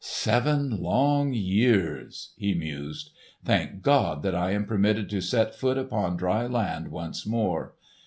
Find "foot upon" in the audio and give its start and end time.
5.53-6.17